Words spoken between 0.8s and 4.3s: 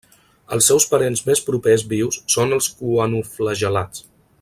parents més propers vius són els coanoflagel·lats.